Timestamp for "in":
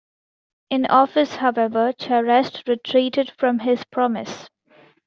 0.71-0.87